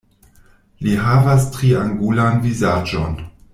Li 0.85 0.95
havas 1.09 1.45
triangulan 1.57 2.43
vizaĝon. 2.49 3.19